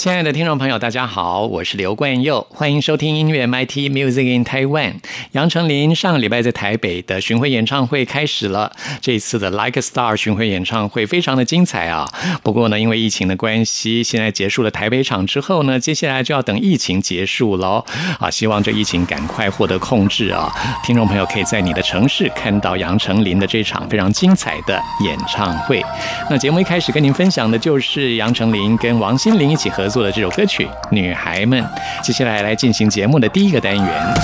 [0.00, 4.94] 亲爱的听众朋友，大家好，我是刘冠佑，欢迎收听音乐 MIT Music in Taiwan。
[5.32, 8.72] 杨丞琳上个礼拜在台北的巡回演唱会开始了，
[9.02, 12.08] 这次的 Like a Star 巡回演唱会非常的精彩啊。
[12.42, 17.84] 不过呢，因为疫情的关系，现在结束了台北场之后呢，接下来就要等疫情结束喽
[18.18, 18.30] 啊。
[18.30, 20.50] 希望这疫情赶快获得控制啊。
[20.82, 25.84] 听众朋友可以在你的城市看到杨丞琳的这场非常精彩的演唱会。
[26.30, 29.89] 那节目一开始跟您分享的就是杨丞琳跟王心凌一起合。
[29.90, 31.62] 做的这首歌曲《女孩们》，
[32.02, 34.14] 接下来来进行节目的第一个单元。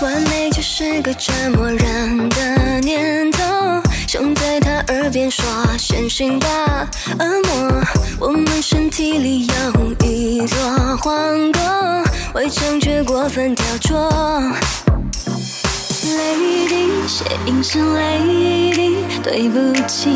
[0.00, 3.38] 完美就是个折磨人的念头，
[4.08, 5.44] 想在他耳边说
[5.78, 7.82] 先行吧，恶魔。
[8.18, 10.58] 我们身体里有一座
[10.96, 11.62] 皇宫，
[12.34, 14.81] 围城却过分雕琢。
[16.08, 20.10] Lady，写音是 Lady，对不起，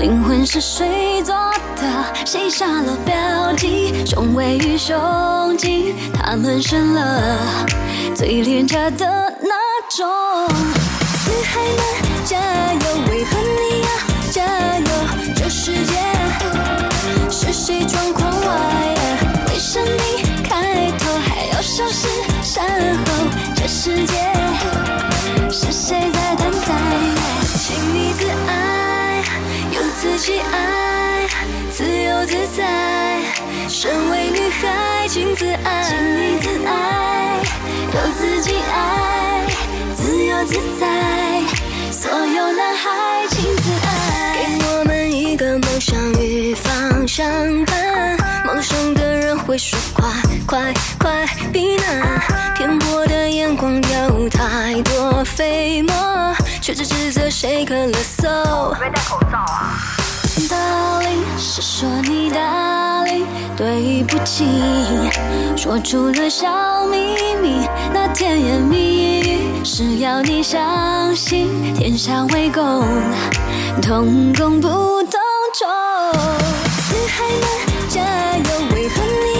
[0.00, 1.34] 灵魂是谁做
[1.76, 1.82] 的？
[2.24, 3.92] 谁下了标记？
[4.06, 7.66] 雄伟与胸襟，他们生了
[8.14, 9.06] 最廉价的
[9.42, 9.54] 那
[9.94, 10.08] 种。
[11.26, 12.38] 女孩们加
[12.72, 13.88] 油，为何你要
[14.30, 14.86] 加油？
[15.36, 15.92] 这世界
[17.30, 18.94] 是谁状况外？
[19.48, 20.02] 为什么
[20.42, 22.08] 开头还要消失
[22.42, 23.28] 身后？
[23.54, 24.41] 这世界。
[25.50, 26.74] 是谁在等待？
[27.44, 29.22] 请你自爱，
[29.70, 31.26] 有自己爱，
[31.70, 32.60] 自由自在。
[33.68, 37.40] 身为女孩，请自爱，请你自爱，
[37.94, 39.46] 有自己爱，
[39.94, 40.86] 自由自在。
[41.90, 47.71] 所有男孩，请自爱，给我们一个梦想与方向。
[49.52, 50.08] 会说快
[50.46, 52.22] 快快，避难。
[52.56, 55.94] 偏颇的眼光有太多飞沫，
[56.62, 58.70] 却只指责谁咳了嗽。
[58.80, 59.76] 没戴口罩啊
[60.48, 64.46] ？Darling，是说你 Darling，对不起，
[65.54, 67.68] 说出了小秘密。
[67.92, 72.86] 那甜言蜜语是要你相信，天下为公，
[73.82, 75.20] 同工不同
[75.52, 75.66] 酬。
[76.90, 77.72] 女孩们。
[77.92, 78.44] 加油！
[78.74, 79.31] 为何你？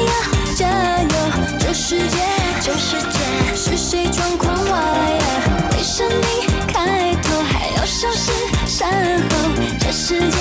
[1.93, 2.17] 世界，
[2.63, 3.19] 这世界
[3.55, 5.19] 是谁状况外？
[5.77, 6.11] 为什么
[6.41, 8.33] 你开头还要消失
[8.67, 8.89] 身
[9.29, 9.35] 后？
[9.79, 10.39] 这世界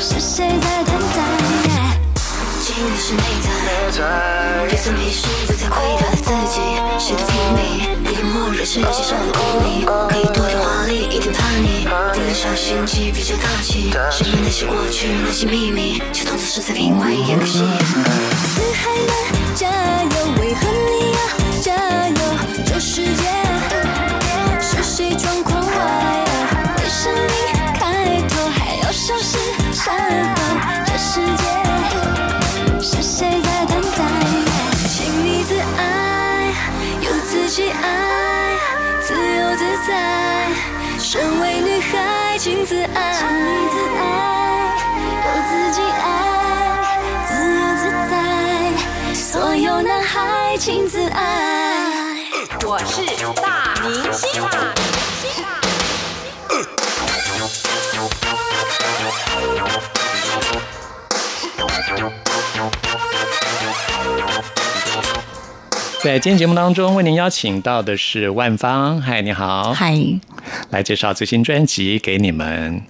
[0.00, 1.20] 是谁在等待？
[2.62, 3.50] 请你是内在，
[4.68, 6.60] 别做迷失，不再亏待了自己。
[6.98, 11.86] 谁都拼命，你用默认是接受了污名，可以多点华丽，一点叛逆。
[12.34, 13.90] 小心机，比较大气。
[14.10, 17.60] 身边那些过去，那些秘密，就当作是在品味演个戏。
[17.60, 17.64] 女
[18.74, 19.66] 孩们加
[20.02, 21.18] 油，为何你要
[21.62, 21.72] 加
[22.08, 22.14] 油？
[22.66, 23.22] 这世界
[24.60, 26.24] 是谁状况外？
[26.76, 27.18] 为什么
[27.72, 29.38] 开头还要消失
[29.72, 30.35] 身
[66.02, 69.00] 在今天节目当中，为您邀请到的是万芳。
[69.00, 69.72] 嗨，你好。
[69.72, 69.96] 嗨。
[70.70, 72.82] 来介绍最新专辑给你们。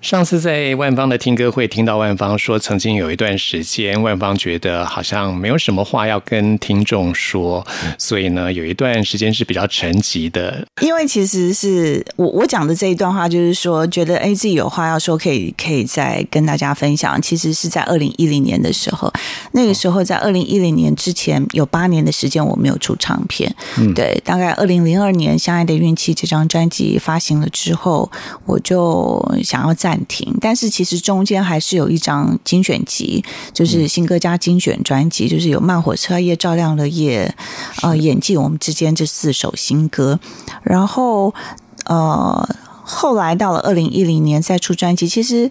[0.00, 7.66] 上次在万方的听歌会听到万方说，曾经有一段时间，万方觉得好像没有什么话要跟听众说，
[7.98, 10.66] 所以呢，有一段时间是比较沉寂的。
[10.82, 17.20] 因为其实是我我讲的这一段话，就是说觉得哎自己有话要说，可以可以再跟大家分享。
[17.20, 19.12] 其实是在二零一零年的时候，
[19.52, 23.54] 那个时候在二零一零年之前有八年的时间我没有出唱片。
[23.78, 26.99] 嗯，对，大概二零零二年《相爱的运气》这张专辑。
[27.00, 28.08] 发行了之后，
[28.44, 37.34] 我就想要暂停，但是其实中间还是有一张精选集，就是新歌加精选专辑，就是有《慢火车夜》《照亮了夜》
[37.82, 40.20] 呃，《演技我们之间》这四首新歌，
[40.62, 41.34] 然后
[41.86, 42.48] 呃，
[42.84, 45.50] 后来到了二零一零年再出专辑，其实。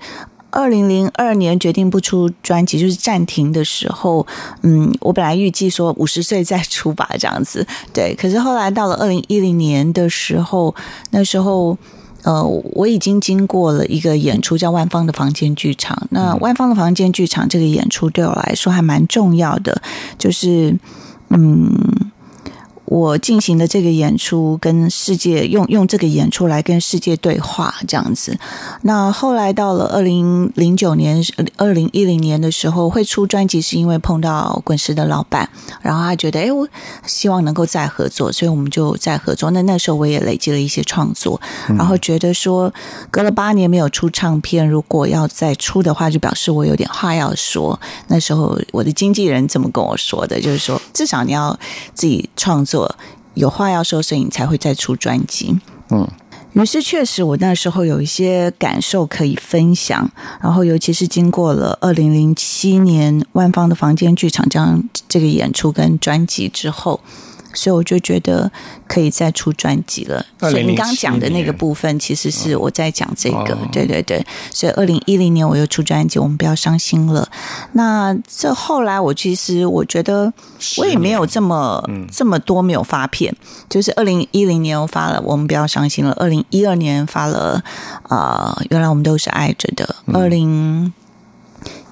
[0.51, 4.25] 二零零二年决定不出专辑，就是暂停的时候。
[4.63, 7.65] 嗯，我本来预计说五十岁再出吧，这样子。
[7.93, 10.73] 对，可是后来到了二零一零年的时候，
[11.11, 11.77] 那时候
[12.23, 12.43] 呃，
[12.73, 16.07] 我已经经过了一个演出，叫万方的房间剧场。
[16.11, 19.81] 那万方的房间剧场这个演出对我来说还蛮重要的，
[20.17, 20.77] 就是
[21.29, 22.11] 嗯。
[22.89, 28.35] 我进行的这个演出，跟世界用用这个演出来跟世界对话，这样子。
[28.81, 31.23] 那后来到了二零零九年、
[31.55, 35.47] 二零一零年的时候，会出专辑，是因为碰到滚石的老板，
[35.83, 36.67] 然后他觉得，哎，我
[37.05, 39.51] 希望能够再合作，所以我们就再合作。
[39.51, 42.73] 那那时候我也累积了一些创作，然后觉得说，
[43.11, 47.79] 隔了八年没有出唱片，如果要再出的话，就表示我有点话要说。
[48.07, 51.55] 那时候我的经纪人这么跟我说的，就是说，至少你要
[51.93, 52.78] 自己创作。
[53.33, 55.57] 有话要说，所以你才会再出专辑。
[55.89, 56.07] 嗯，
[56.53, 60.11] 于是确实，我那时候有一些感受可以分享。
[60.41, 66.99] 然后，尤其是经过了二零零七年万方的房间剧场这样这个演出跟专辑之后。
[67.53, 68.51] 所以我就觉得
[68.87, 70.25] 可以再出专辑了。
[70.39, 74.25] 所以你刚讲的那个部分，其实是我在讲这个，对对对。
[74.51, 77.27] 所以二零一零年我又出专辑，我们不要伤心了。
[77.73, 80.31] 那这后来我其实我觉得
[80.77, 83.35] 我也没有这么这么多没有发片，
[83.69, 86.11] 就是二零一零年我发了，我们不要伤心了。
[86.19, 87.63] 二零一二年发了
[88.09, 89.95] 呃，原来我们都是爱着的。
[90.13, 90.93] 二零。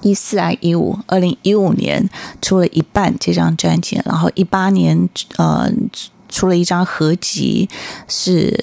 [0.00, 2.08] 一四啊，一五，二零一五年
[2.40, 5.68] 出了一半这张专辑，然后一八年呃
[6.28, 7.68] 出了一张合集，
[8.06, 8.56] 是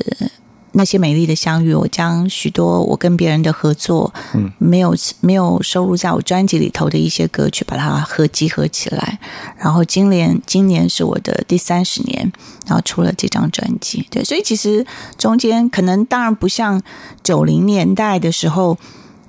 [0.72, 1.74] 那些美丽的相遇。
[1.74, 9.20] 我将许多我跟别人的合作，嗯，没有没有收录在我专辑里头的一些歌曲，把它合集合起来。
[9.58, 12.32] 然后今年今年是我的第三十年，
[12.66, 14.08] 然后出了这张专辑。
[14.10, 14.86] 对，所以其实
[15.18, 16.82] 中间可能当然不像
[17.24, 18.78] 九零年代的时候，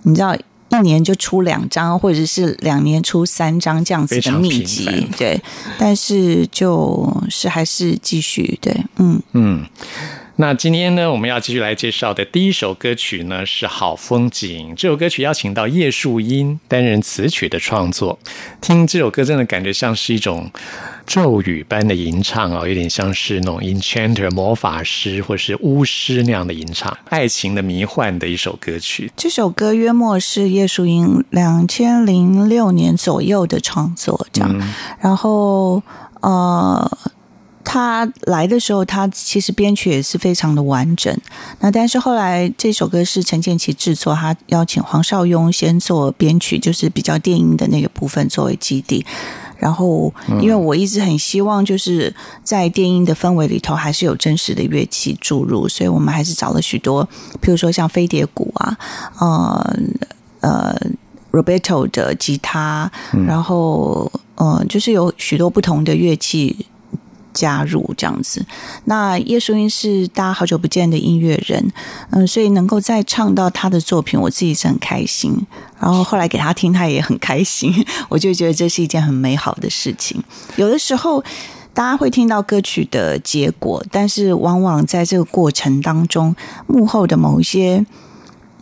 [0.03, 0.37] 你知道。
[0.79, 5.41] 一年就出两张，或者是两年出三张这样子的秘籍，对。
[5.79, 9.67] 但是就是还是继续对，嗯嗯。
[10.39, 14.73] 那今天呢，我们要继续来介绍的第一首歌曲呢是《好风景》。
[14.75, 18.19] 这首歌曲邀请到叶树英担任词曲的创作。
[18.61, 20.51] 听这首歌，真的感觉像是一种
[21.07, 29.11] 咒语般的吟唱哦，有点像是那种 enchanter 魔法师或是巫师那样的吟唱，爱情的迷幻的一首歌曲。
[29.17, 34.75] 这首歌约莫是叶树英两千零六年左右的创作，这样。
[35.01, 35.83] 然后
[36.21, 36.99] 呃。
[37.69, 41.15] 他来的时候，他其实编曲也是非常的完整。
[41.59, 49.05] 那但是后来这首歌是陈建奇制作，他邀请黄少雍先做编曲，就是比较电音的那个部分作为基地。
[49.59, 52.15] 然后，因为我一直很希望就是
[52.45, 57.05] 在电音的氛围里头，还是有真实的乐器注入，所以我们还是找了许多，
[57.43, 58.79] 譬如说像飞碟鼓啊，
[59.19, 59.77] 呃
[60.41, 60.79] 呃
[61.33, 62.89] ，Roberto 的吉他，
[63.27, 66.67] 然后呃，就是有许多不同的乐器。
[67.37, 68.45] 加入这样子，
[68.87, 71.71] 那叶淑英是大家好久不见的音乐人，
[72.09, 75.37] 嗯，所以能够再唱到他的作品，我自己是很开心。
[75.79, 77.71] 然后后来给他听，他也很开心，
[78.09, 80.21] 我就觉得这是一件很美好的事情。
[80.57, 81.23] 有的时候
[81.75, 86.35] 大家会听到歌曲的结果，但是往往在这个过程当中，
[86.67, 87.85] 幕后的某一些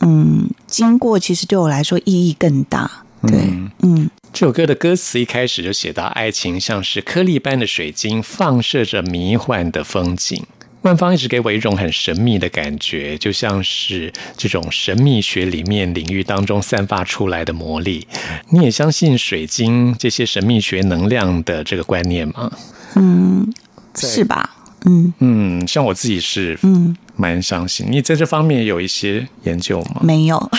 [0.00, 2.90] 嗯经过，其实对我来说意义更大。
[3.22, 3.38] 对，
[3.82, 4.10] 嗯。
[4.34, 10.44] 这首歌的歌词一开始就写到：“爱情像是颗粒般的水晶，放射着迷幻的风景。”
[10.82, 18.08] 万芳一直给我一种很神秘的感觉，就像是这种神秘学里面领域当中散发出来的魔力。
[18.50, 22.50] 你也相信水晶这些神秘学能量的这个观念吗？
[22.96, 23.48] 嗯，
[23.94, 24.50] 是吧？
[24.86, 27.86] 嗯嗯，像我自己是嗯蛮伤心。
[27.88, 30.00] 你在这方面有一些研究吗？
[30.02, 30.36] 没有。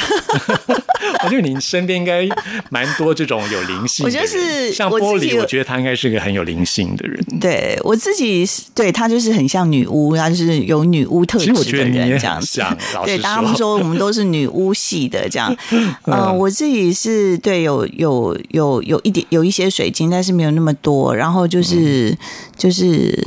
[1.23, 2.27] 我觉得你身边应该
[2.69, 4.05] 蛮多这种有灵性。
[4.05, 7.23] 我就是像玻璃，我觉得他应该是个很有灵性的人。
[7.39, 12.61] 对我自己，对他就是很像女巫，他就是有女巫特质的人这样子。
[13.05, 15.55] 对，他们说我们都是女巫系的这样。
[16.05, 21.15] 嗯， 我自己是对有有有有一点有一些水晶，但是没有那么多。
[21.15, 22.15] 然后就是
[22.57, 23.17] 就是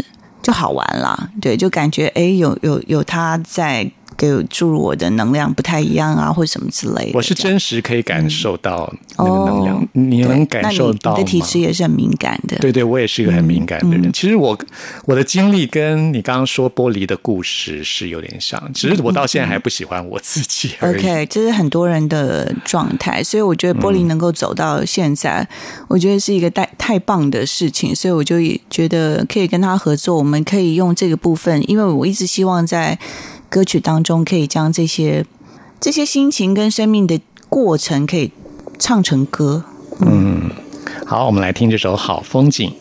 [0.49, 3.91] 就好玩了，对，就感觉哎有有有他在。
[4.19, 7.13] 给我注入我的能量不太一样啊，或什么之类的。
[7.15, 11.19] 我是真实可以感受到那个能量，哦你能对感受到吗？
[11.19, 12.59] 你你的体质也是很敏感的。
[12.59, 14.07] 对对，我也是一个很敏感的人。
[14.09, 14.59] 嗯其实我
[15.05, 20.99] 我的经历跟你刚刚说玻璃的故事是有点像，只是我到现在还不喜欢我自己而已。
[20.99, 25.47] OK，这是很多人的状态，所以我觉得玻璃能够走到现在，
[25.87, 32.99] 我觉得是一个太太棒的事情，所以我就也觉得可以跟他合作，我们可以用这个部分，因为我一直希望在
[33.49, 35.25] 歌曲当中可以将这些
[35.81, 38.33] 这些心情跟生命的过程可以
[38.79, 39.65] 唱成歌。
[40.01, 40.51] 嗯
[41.07, 42.73] 好，我们来听这首《好风景》。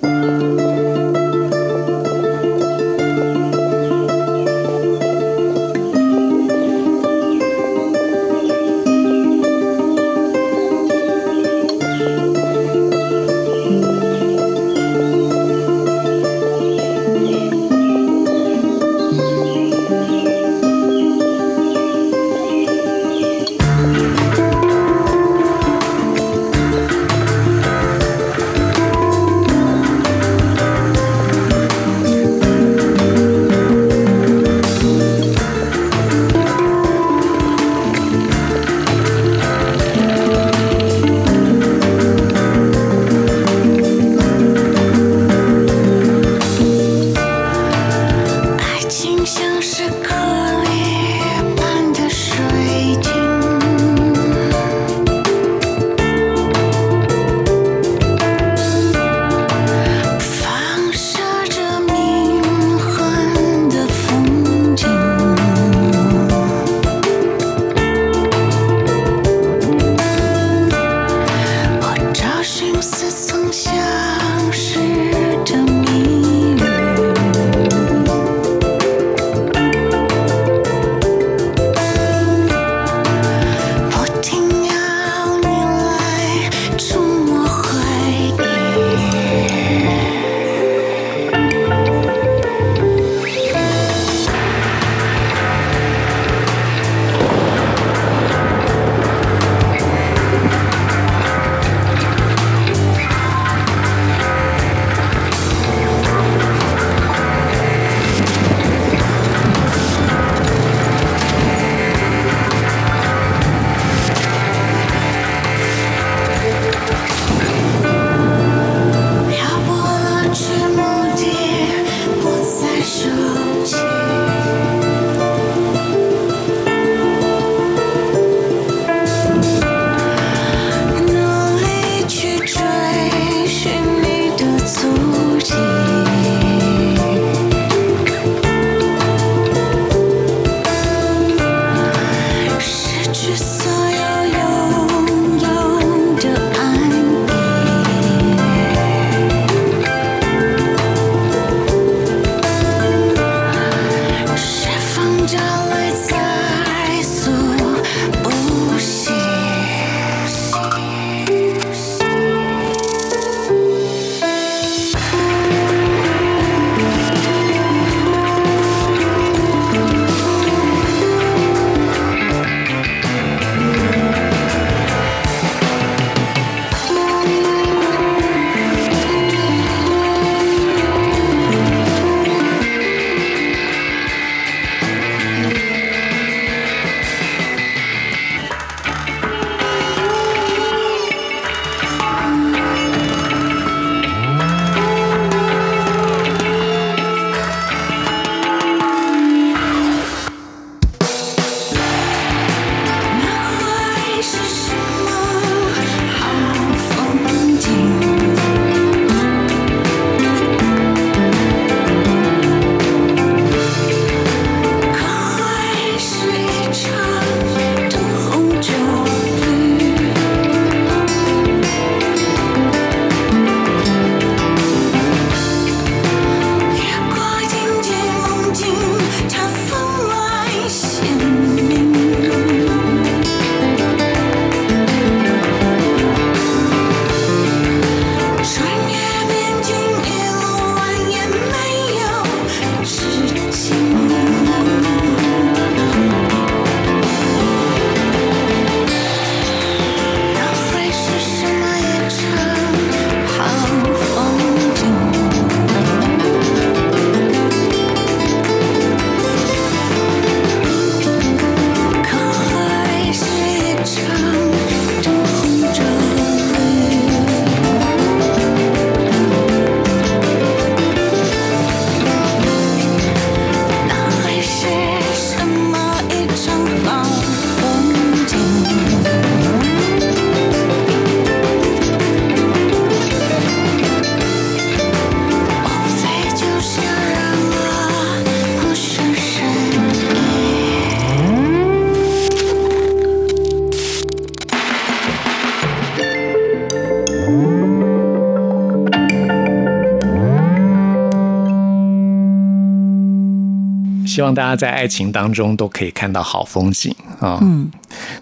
[304.18, 307.38] 希望大家在爱情当中都可以看到好风景啊。
[307.44, 307.70] 嗯，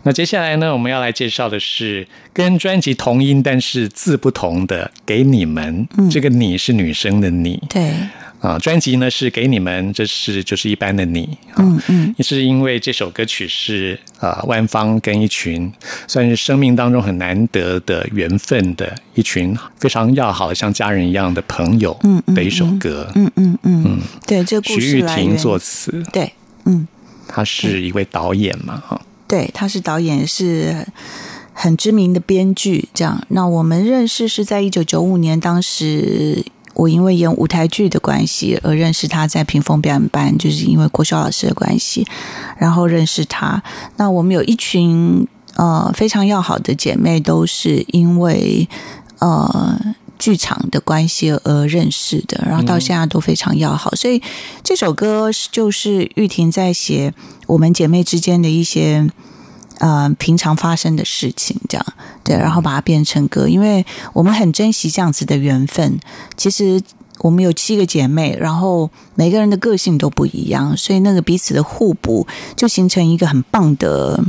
[0.04, 5.88] 那接下来呢，我们要来介绍的是跟专辑同音但是字不同的《给你们》。
[6.12, 7.94] 这个“你”是女生的“你对，”
[8.40, 11.38] 啊，专辑呢是给你们，这是就是一般的你。
[11.58, 15.72] 嗯嗯，也是因为这首歌曲是呃万芳跟一群
[16.08, 23.10] 算是生命当中很难得的缘分的一群非常要好像家人一样的朋友嗯嗯的一首歌。
[23.16, 26.32] 嗯嗯嗯，对，这故徐玉婷作词，对，
[26.66, 26.88] 嗯，
[27.28, 30.86] 他是一位导演嘛，哈，对，他是导演，是
[31.54, 32.90] 很知名的编剧。
[32.94, 42.06] 这样，那我们认识是在一九九五年，当时我因为演舞台剧的关系而认识他，在屏风表演班，就是因为郭晓老师的关系，
[42.58, 43.64] 然后认识他。
[43.98, 48.70] 那我们有一群呃非常要好的姐妹，都是因为
[49.20, 49.96] 呃。
[50.18, 54.22] 剧场的关系而认识的，然后到现在都非常要好，所以
[54.64, 57.14] 这首歌就是玉婷在写
[57.48, 59.06] 我们姐妹之间的一些
[59.80, 61.86] 呃平常发生的事情，这样
[62.24, 66.00] 对，然后把它变成歌，因为我们很珍惜这样子的缘分。
[66.36, 66.82] 其实
[67.20, 74.24] 我们有七个姐妹，然后每个人的个性都不一样，所以那个彼此的互补就形成一个很棒的。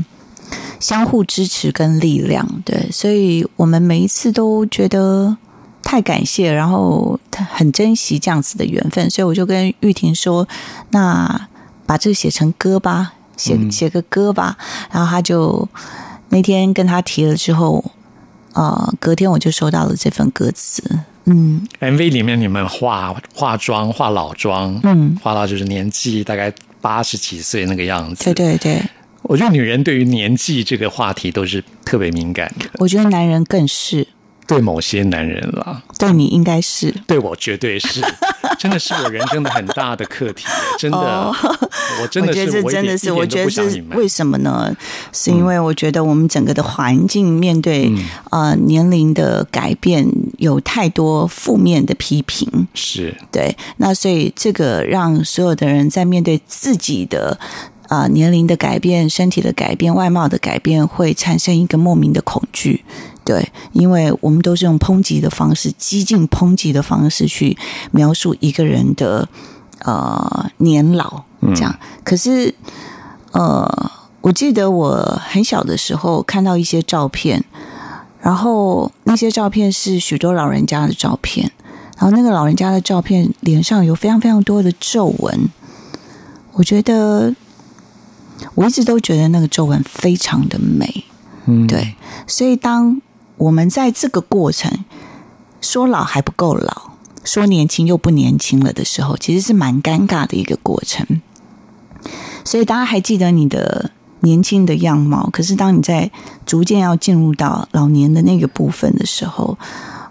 [0.79, 5.35] 相互支持跟力量，对，所以我们每一次都觉得
[5.83, 7.19] 太感谢，然后
[7.51, 10.47] 很珍惜这样子的缘分，所以我就跟玉婷说
[10.93, 11.49] ：“那
[11.87, 14.57] 把这个写成歌吧，写写个歌吧。
[14.91, 15.69] 然后他就
[16.31, 17.85] 那天跟他提了之后，
[18.55, 20.83] 呃，隔天我就收到了这份歌词。
[21.29, 28.25] 嗯 MV 里面你们化化妆化老妆，嗯，化到就是年纪大概八十几岁那个样子。
[28.25, 28.81] 对对对，
[29.23, 34.07] 我觉得女人对于年纪这个话题都是特别敏感的，我觉得男人更是，
[34.47, 36.95] 对某些男人啦，对你应该是。
[37.09, 38.01] 对我绝对是，
[38.59, 40.47] 真的是我人生的很大的课题，
[40.79, 41.35] 真的，哦
[42.03, 44.75] 我真的是我觉得这真的是，我觉得是为什么呢？
[45.13, 50.07] 是因为我觉得我们整个的环境面对、嗯呃年龄的改变
[50.39, 57.39] 有太多负面的批评，是对，那所以这个让所有的人在面对自己的。
[57.89, 62.85] 啊、年龄的改变、身体的改变、外貌的改变，会产生一个莫名的恐惧。
[63.25, 67.57] 对，因为我们都是用抨击的方式、激进抨击的方式去
[67.91, 69.29] 描述一个人的
[69.81, 71.77] 呃年老，这样。
[72.05, 72.55] 可是，
[73.33, 77.45] 呃，我记得我很小的时候看到一些照片，
[78.21, 81.51] 然后那些照片是许多老人家的照片，
[81.99, 85.49] 然后那个老人家的照片脸上有非常非常多的皱纹，
[86.53, 87.35] 我觉得
[88.55, 91.05] 我一直都觉得那个皱纹非常的美，
[91.47, 91.95] 嗯，对，
[92.27, 93.01] 所以当
[93.37, 94.85] 我们在这个过程
[95.61, 96.91] 说老还不够老，
[97.25, 101.21] 说年轻又不年轻了的时候，其实是蛮尴尬的一个过程。
[102.45, 106.11] 所以大家还记得你的年轻的样貌，可是当你在
[106.45, 109.59] 逐渐要进入到老年的那个部分的时候，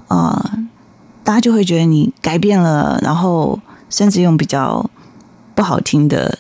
[0.10, 0.68] 呃，
[1.24, 3.60] 大家就会觉得你改变了，然后
[3.90, 4.90] 甚至用比较
[5.54, 6.38] 不好听的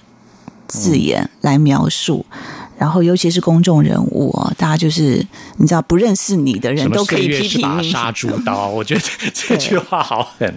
[0.67, 2.25] 字眼来描述。
[2.77, 5.25] 然后，尤其是公众人物哦，大家就是
[5.55, 8.67] 你知道，不认识你的人都可以批评杀猪刀？
[8.69, 9.01] 我觉得
[9.33, 10.53] 这句话好狠。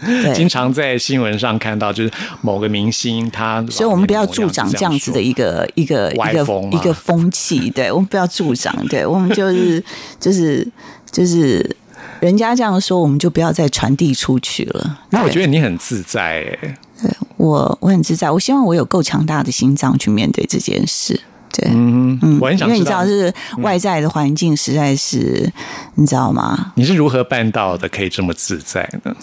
[0.00, 9.84] 对经常在新闻上看到，就是某个明星他，所以我们不要助长这样子的一个一个一个一个风气， 对我们不要助长，对我们就是
[10.18, 10.66] 就是
[11.10, 11.76] 就是
[12.20, 15.00] 人家这样说，我们就不要再传递出去了。
[15.10, 16.58] 那我觉得得你很自在
[17.02, 21.20] 哎，我我很自在，我希望我有够强大的心脏去面对这件事。
[21.54, 25.52] 对，嗯嗯，我很想因为你知道，是外在的环境实在是，
[25.96, 26.72] 你知道吗？
[26.76, 29.14] 你是如何办到的，可以这么自在呢？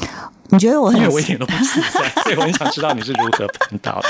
[0.52, 4.08] 你觉得我很因为我一点都不自在，所以我很想知道你是如何办到的。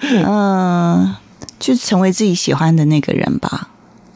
[0.26, 1.14] 嗯，
[1.58, 3.68] 就成为自己喜欢的那个人吧。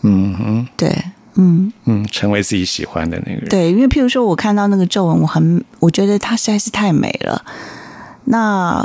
[0.02, 3.48] 嗯哼，对，嗯，嗯，成为自己喜欢的那个人。
[3.48, 7.44] 对，因为譬如说我看到那个皱纹，我很我觉得它实在是太美了。
[8.30, 8.80] 那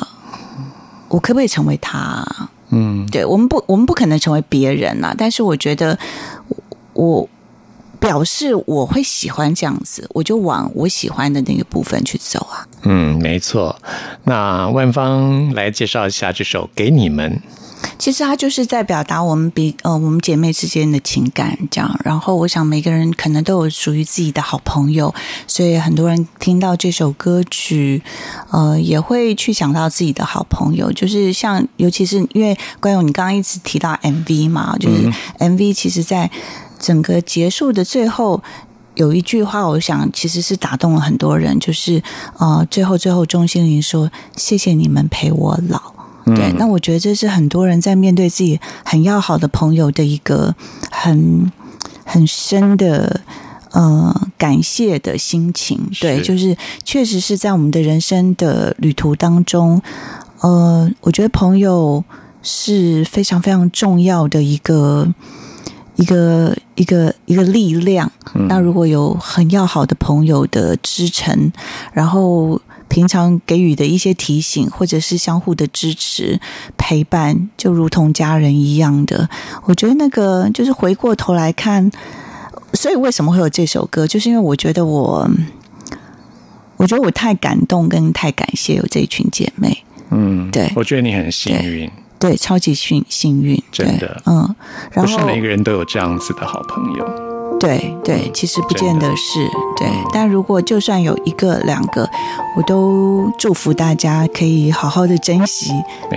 [1.09, 2.25] 我可不可以成为他？
[2.69, 5.13] 嗯，对我们不，我们不可能成为别人啦。
[5.17, 5.97] 但是我觉得
[6.47, 6.57] 我，
[6.93, 7.29] 我
[7.99, 12.67] 表示我会喜欢这样子，我就往我喜欢的那个部分去走啊。
[12.83, 13.75] 嗯，没错。
[14.23, 17.31] 那万芳来介绍一下这首《给你们》。
[18.03, 21.97] 其实它就是在表达我们比呃我们姐妹之间的情感，这样。
[22.03, 25.15] 然后我想每个人可能都有属于自己的好朋友，
[25.47, 28.03] 所以很多人听到这首歌曲，
[28.51, 30.91] 呃，也会去想到自己的好朋友。
[30.91, 36.29] 就是像，尤其是因为关勇你刚刚一直提到 MV 嘛，就是 MV 其实在
[36.77, 38.43] 整个结束的最后。
[38.95, 42.03] 有一句话，我想其实是打动了很多人，就是
[42.37, 45.81] 呃，最后最后钟欣凌说：“谢谢你们陪我老。”
[46.25, 50.55] 对，那我觉得这是很多人在面对自己很要好的朋友的一个
[50.91, 51.51] 很
[52.03, 53.21] 很深的
[53.71, 55.79] 呃感谢的心情。
[55.99, 59.81] 对，就是确实是在我们的人生的旅途当中，
[60.41, 62.03] 呃，我觉得朋友
[62.41, 65.13] 是非常非常重要的一个。
[65.95, 68.11] 一个一个一个力量，
[68.49, 71.51] 那如果有很要好的朋友的支撑，
[71.93, 76.39] 然后平常给予的一些提醒，或者是相互的支持
[76.77, 79.27] 陪伴，就如同家人一样的，
[79.65, 81.91] 我觉得那个就是回过头来看，
[82.73, 85.27] 所以为什么会有这首歌，就是因为我觉得我，
[86.77, 90.71] 我觉得我太感动跟太感谢有这一群姐妹，嗯，对。
[90.75, 94.21] 我觉得你很幸运，对，超级幸幸运，真的。
[94.25, 94.55] 嗯，
[94.91, 97.32] 然后不是每个人都有这样子的好朋友。
[97.59, 99.39] 对对，其实不见得是
[99.77, 102.09] 对嗯，但如果就算有一个两个，
[102.57, 105.71] 我都祝福大家可以好好的珍惜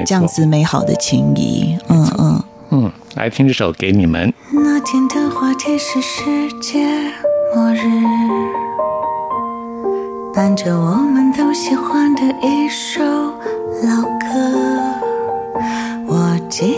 [0.05, 1.79] 这样子美好的情谊。
[1.89, 4.33] 嗯嗯，嗯，来听这首给你们。
[4.51, 6.25] 那天的话题是世
[6.61, 6.85] 界
[7.55, 7.81] 末日，
[10.35, 14.27] 伴着我们都喜欢的一首老歌。
[16.09, 16.75] 我记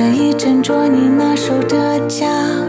[0.00, 2.59] 可以斟酌你拿手的家。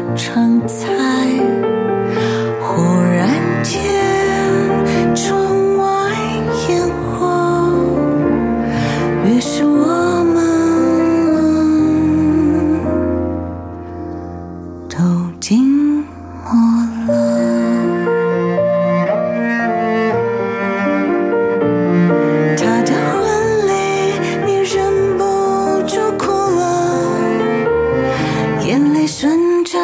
[29.21, 29.77] 顺着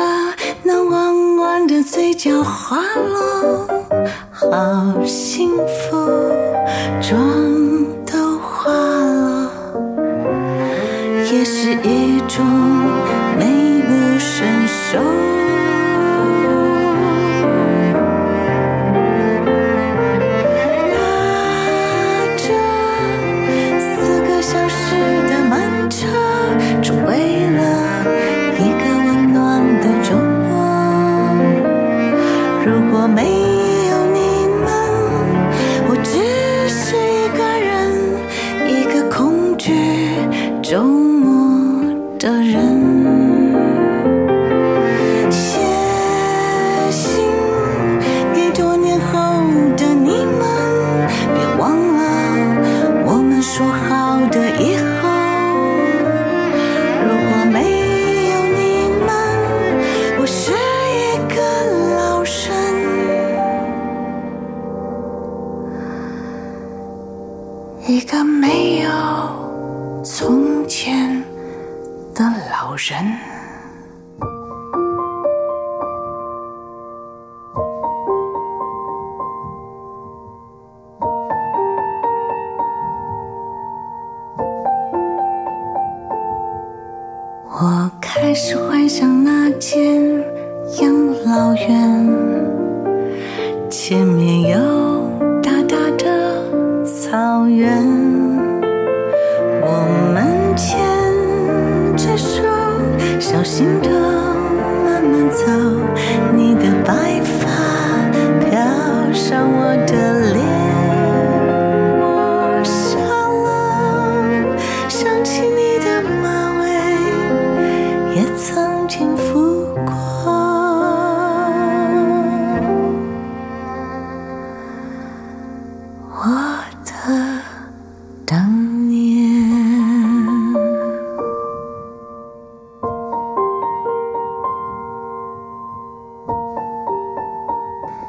[0.64, 3.68] 那弯弯的嘴角滑落，
[4.32, 5.96] 好幸福，
[7.00, 7.20] 妆
[8.04, 9.52] 都花了，
[11.32, 12.44] 也是一种
[13.38, 15.27] 美不胜收。
[87.60, 90.24] 我开始幻想那间
[90.80, 90.94] 养
[91.26, 92.08] 老院，
[93.68, 94.60] 前面有
[95.42, 97.77] 大大的草原，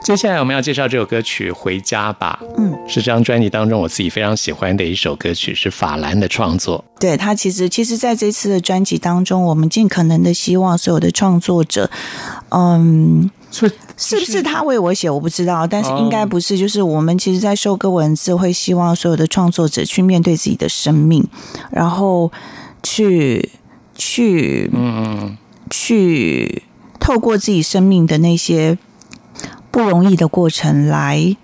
[0.09, 6.83] 接下来我们要介绍这首歌曲《回家吧》，嗯，是这张专辑当中我自己非常喜欢的一首歌曲，是法兰的创作。
[6.99, 11.91] 对他其实其实在这次的专辑当中，我们尽可能的希望所有的创作者，
[12.49, 16.57] 嗯，是是不是他为我写我不知道，但是哦应该不是。
[16.57, 21.23] 就是我们其实，在收割文字会希望所有的创作者去面对自己的生命，
[21.71, 22.33] 然后
[22.83, 23.51] 去
[23.95, 26.63] 去嗯嗯去
[26.99, 28.79] 透过自己生命的那些
[29.79, 31.37] 不不容易的过程来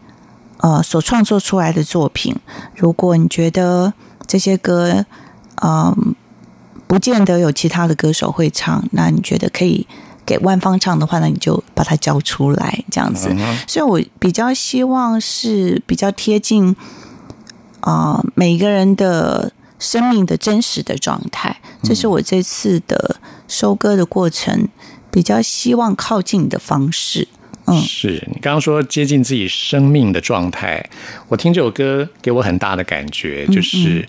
[0.57, 2.35] 呃所创作出来的作品。
[2.75, 3.95] 如果你觉得
[4.27, 5.07] 这些歌，
[5.63, 6.17] 嗯、
[6.89, 9.87] 不见得有其他的歌手会唱，那你觉得可以
[10.27, 13.29] 给万芳唱的话，那你就把它交出来，这样子。
[13.31, 16.75] 嗯所以我比较希望是比较贴近
[17.83, 23.15] 啊、呃每个人的生命的真实的状态，这是我这次的
[23.47, 24.69] 收割的过程
[25.13, 27.29] 比较希望靠近的方式。
[27.67, 30.85] 嗯是你刚刚说接近自己生命的状态，
[31.29, 34.07] 我听这首歌给我很大的感觉，就是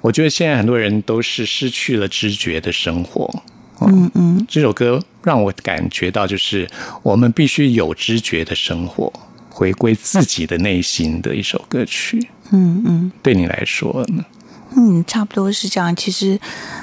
[0.00, 3.28] 我觉得现在很多人都是失去了知觉的生活。
[3.80, 6.68] 嗯嗯这首歌让我感觉到，就是
[7.02, 9.12] 我们必须有知觉的生活，
[9.50, 12.28] 回归自己的内心的一首歌曲。
[12.52, 14.24] 嗯嗯对你来说呢？
[14.76, 15.94] 嗯，差不多是这样。
[15.94, 16.38] 其实，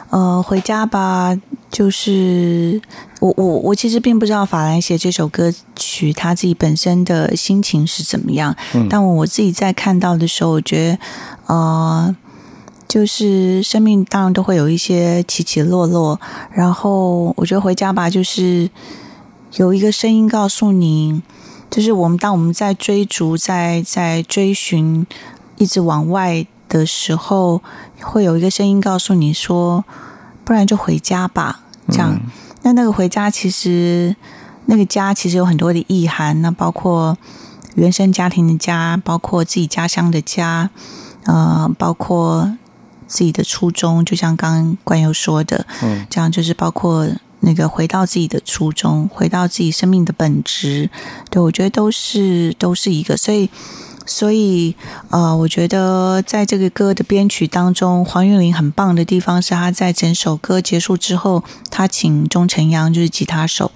[0.10, 1.38] 呃，回家吧，
[1.70, 2.82] 就是
[3.20, 8.56] 我我我其实并不知道法兰写这首歌曲他自己本身的心情是怎么样，
[8.90, 12.16] 但我自己在看到的时候，我觉得，呃。
[12.88, 16.20] 就是生命当然都会有一些起起落落，
[16.52, 18.70] 然后我觉得回家吧，就是
[19.56, 21.22] 有一个声音告诉你，
[21.70, 25.08] 就是我们当我们在追逐、在在追寻，
[25.56, 27.62] 一直往外的时候，
[28.00, 29.84] 会有一个声音告诉你说，
[30.46, 31.60] 不然就回家吧。
[31.90, 32.18] 这样，
[32.64, 34.16] 那那个回家其实
[34.68, 37.18] 那个家其实有很多的意涵，那包括
[37.76, 40.70] 原生家庭的家，包括自己家乡的家，
[41.26, 42.58] 呃，包括
[43.08, 47.10] 自己的初衷，就像刚刚冠佑说的，嗯，这样就是包括
[47.42, 50.90] 那个回到自己的初衷，回到自己生命的本质，
[51.30, 53.50] 对我觉得都是都是一个，所以
[54.06, 54.76] 所以
[55.10, 63.72] 呃，我觉得在这个歌的编曲当中，黄韵玲很棒的地方是她在整首歌结束之后，她请钟晨阳就是吉他手。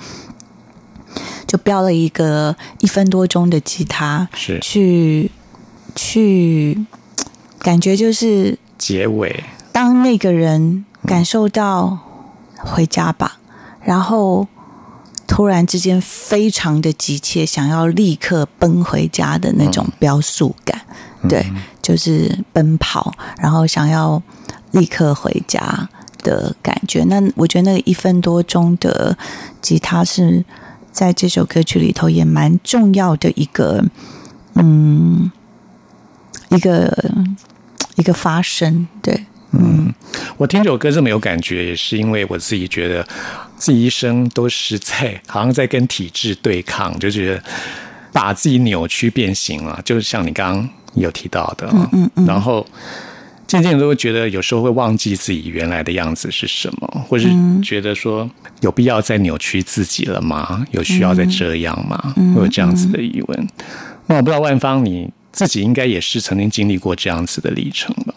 [1.47, 5.31] 就标了一个一分多钟的吉他，是去
[5.95, 6.85] 去，
[7.59, 11.99] 感觉就是结尾，当那个人感受到
[12.57, 13.37] 回家吧，
[13.81, 14.47] 然后
[15.27, 20.79] 突然之间非常的急切，想要立刻奔回家的那种飙速感，
[21.27, 21.45] 对，
[21.81, 24.21] 就是奔跑，然后想要
[24.71, 25.89] 立刻回家
[26.23, 27.03] 的感觉。
[27.05, 29.17] 那我觉得那个一分多钟的
[29.61, 30.45] 吉他是
[30.91, 33.83] 在这首歌曲里头也蛮重要的一个，
[34.53, 35.31] 嗯，
[36.49, 37.11] 一个
[37.95, 39.25] 一个发声，对。
[40.37, 43.05] 我听这首歌这么有感觉，也是因为我自己觉得
[43.57, 47.43] 自己一生都是在好像在跟体制对抗，就觉得
[48.11, 52.65] 把自己扭曲变形了，就是像你刚刚有提到的，嗯嗯嗯，然后
[53.47, 57.29] 渐渐都会觉得有时候会忘记自己原来的样子是什么，或是
[57.63, 58.29] 觉得说
[58.61, 60.65] 有必要再扭曲自己了吗？
[60.71, 62.13] 有需要再这样吗？
[62.35, 63.47] 会有这样子的疑问。
[64.07, 68.13] 那我不知道万芳你自己应该也是曾经经历过这样子的历程吧？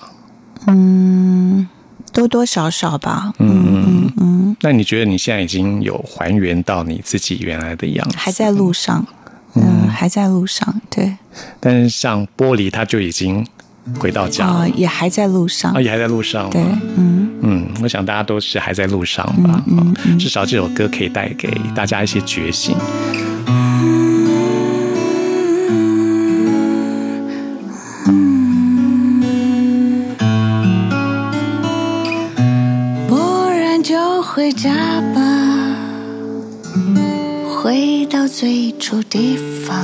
[2.12, 8.16] 多多少少吧，嗯嗯，那你觉得你现在已经有还原到你自己原来的样子？
[8.16, 9.06] 还在路上，
[9.54, 11.16] 嗯，还在路上，对，
[11.60, 13.46] 但是像玻璃，它就已经
[13.98, 15.72] 回到家啊、了，也还在路上。
[15.72, 16.62] 啊，，也还在路上对。，
[16.96, 19.62] 嗯，嗯，我想大家都是还在路上吧。
[20.18, 22.76] 至少这首歌可以带给大家一些觉醒。
[34.38, 34.70] 回家
[35.16, 35.20] 吧，
[37.44, 39.76] 回到最初地方，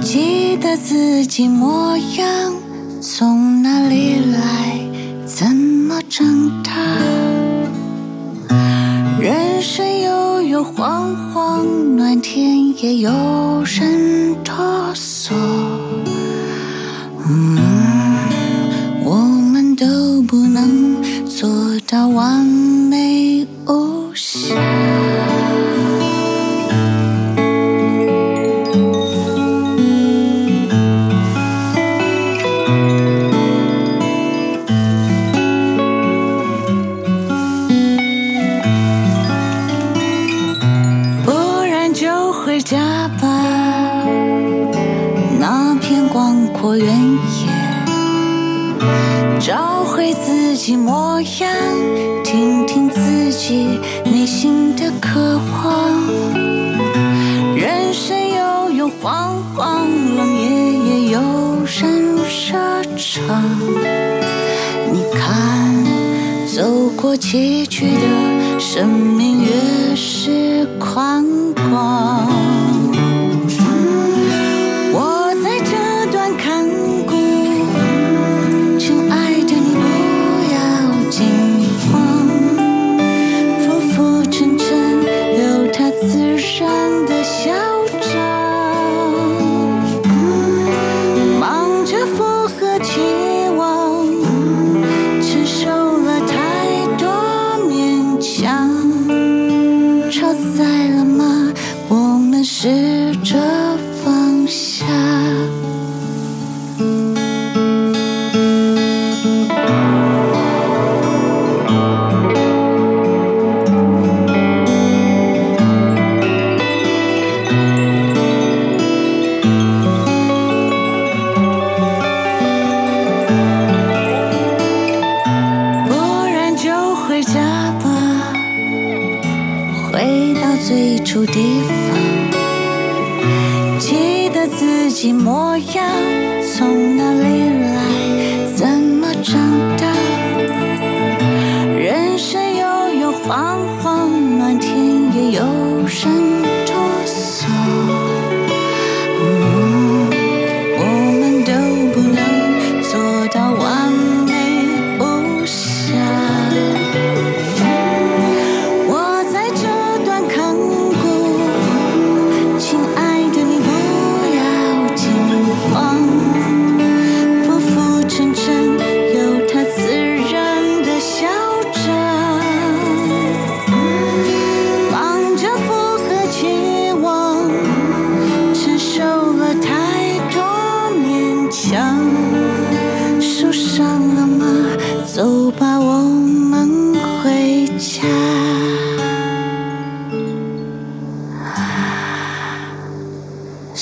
[0.00, 2.54] 记得自己模样，
[3.02, 4.78] 从哪里来，
[5.26, 6.70] 怎么长大。
[9.18, 11.66] 人生悠悠晃晃，
[11.96, 13.10] 暖天也有
[13.64, 14.54] 人哆
[14.94, 15.32] 嗦。
[17.16, 17.26] 我
[21.90, 22.59] 到完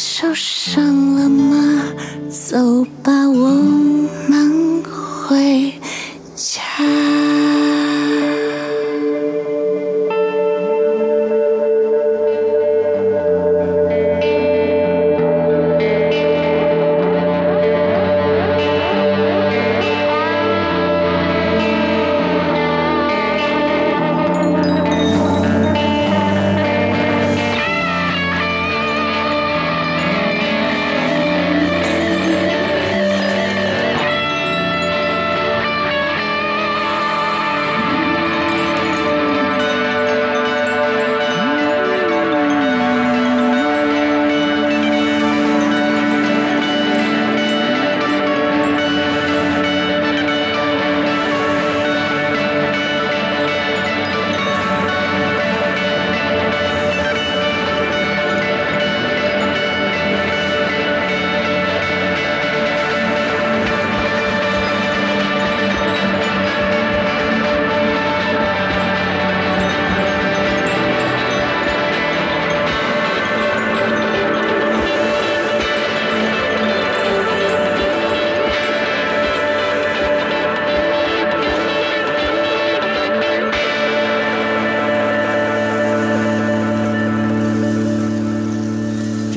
[0.01, 1.83] 受伤了吗？
[2.31, 3.51] 走吧，我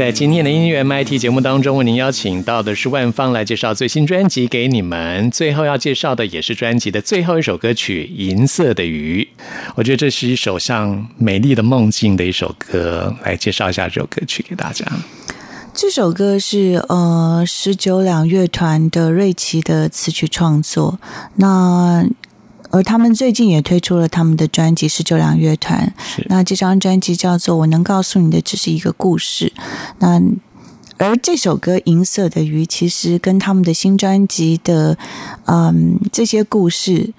[0.02, 5.30] 在今天的音乐 MIT 节目当中，为您邀请到的是万芳来介绍最新专辑给你们。
[5.30, 9.22] 最后要介绍的也是专辑的最后一首歌曲《银色的鱼》。
[9.76, 14.84] 我觉得这是一首像美丽的梦境的一首歌，来介绍一下这首歌曲给大家。
[15.72, 21.00] 这首歌是呃十九两乐团的瑞奇的词曲创作，
[21.36, 22.04] 那
[22.72, 25.94] 而他们最近也推出了他们的专辑《十九两乐团》。
[26.28, 29.54] 那这张专辑叫做《我能告诉你的只是一个故事》。
[30.00, 30.20] 那
[30.98, 34.98] 而这首歌《银色的鱼》其实跟他们的新专辑的
[35.46, 37.14] 嗯这些故事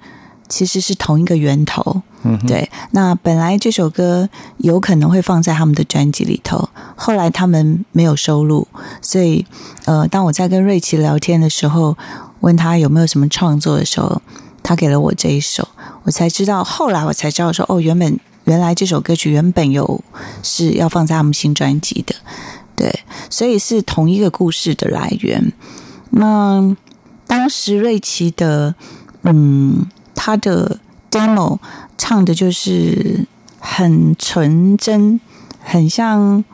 [0.48, 2.02] 其实是同一个源头。
[2.24, 4.28] 嗯，对，那本来这首歌
[4.58, 8.68] 有可能会放在他们的专辑里头，后来他们没有收录，
[9.00, 9.44] 所以
[9.86, 11.98] 呃，当我在跟瑞奇聊天的时候，
[12.38, 14.22] 问他有没有什么创作的时候，
[14.62, 15.68] 他给了我这一首，
[16.04, 20.02] 我才知道，后来我才知道说，哦，原本原来这首歌曲原本有
[20.42, 22.14] 是要放在他们新专辑的，
[22.74, 23.00] 对，
[23.30, 25.52] 所以是同一个故事的来源。
[26.10, 26.76] 那
[27.26, 28.74] 当时瑞奇的
[29.22, 30.78] 嗯，他的
[31.10, 31.58] demo
[31.96, 33.26] 唱的就是
[33.58, 35.20] 很纯真，
[35.60, 36.44] 很像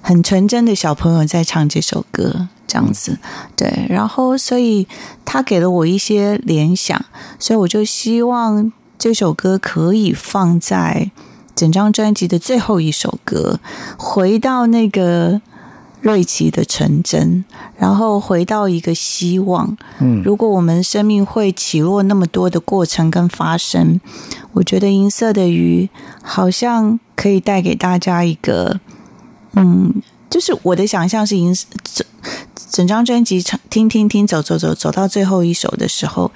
[0.00, 3.16] 很纯真的小朋友在唱这首歌，这样子。
[3.54, 4.88] 对，然后所以
[5.24, 7.00] 他给了我一些联想，
[7.38, 11.12] 所以我就希望这首歌可以放在
[11.54, 13.60] 整张专辑的最后一首歌，
[13.96, 15.40] 回到那个。
[16.04, 17.46] 瑞奇的成真，
[17.78, 19.74] 然后回到一个希望。
[20.00, 23.98] 嗯如果我们生命会起落那么多的过程跟发生，
[24.52, 25.88] 我觉得银色的鱼
[26.22, 28.78] 好像可以带给大家一个，
[29.54, 31.56] 嗯，就是我的想象是银
[32.74, 36.32] 整张专辑唱听听听走走走走到最后一首的时候，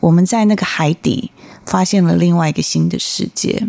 [0.00, 1.30] 我们在那个海底
[1.64, 3.68] 发现了另外一个新的世界。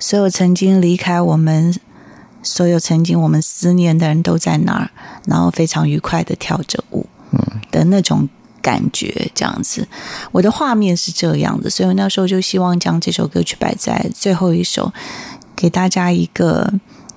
[0.00, 1.72] 所有曾经离开我们
[2.42, 4.90] 所有曾经我们思念的人都在那儿，
[5.26, 7.38] 然后非常愉快的跳着舞，嗯
[7.70, 8.28] 的那种
[8.60, 9.86] 感觉，这样子，
[10.32, 14.92] 我的画面是这样的，所以我那时候就希望将这首歌曲摆在最后一首，
[15.54, 16.72] 给大家一个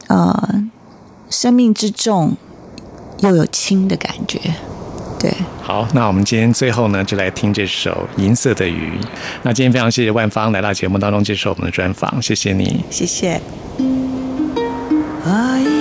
[0.06, 0.70] 呃，
[1.32, 2.38] 生命之重
[3.22, 4.40] 又有轻的感觉，
[5.20, 5.34] 对。
[5.62, 8.92] 好，那我们今天最后呢，就来听这首《银色的鱼》。
[9.44, 12.84] 那今天非常谢谢万芳来到节目当中接受我们的专访，谢谢你。
[12.90, 13.40] 谢谢。
[15.24, 15.81] 哎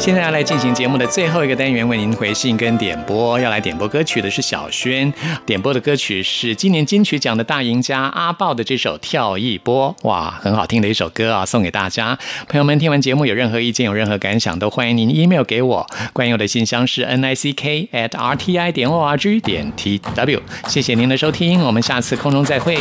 [0.00, 3.38] 现在要来进行节目的最后一个单元，为您回信跟点播。
[3.38, 5.12] 要来点播歌曲的是小轩，
[5.44, 9.94] 点播的歌曲是今年金曲奖的大赢家阿豹的这首《跳一波》。
[10.08, 12.18] 哇，很好听的一首歌啊，送给大家。
[12.48, 15.86] 朋友们，听完节目有任何意见、有任何感想，都欢迎您 email 给我。
[16.14, 20.40] 关于我的信箱是 n i c k at r t i 点 o r g 点 t w。
[20.66, 22.78] 谢谢您的收听，我们下次空中再会。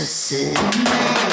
[0.00, 1.29] So sit